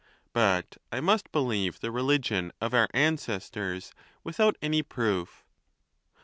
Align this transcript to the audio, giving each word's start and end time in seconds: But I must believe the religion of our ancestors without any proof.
But 0.33 0.77
I 0.91 0.99
must 0.99 1.31
believe 1.31 1.79
the 1.79 1.91
religion 1.91 2.51
of 2.59 2.73
our 2.73 2.89
ancestors 2.91 3.93
without 4.23 4.57
any 4.59 4.81
proof. 4.81 5.45